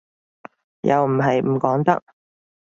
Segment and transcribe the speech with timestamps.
[0.81, 2.01] 又唔係唔講得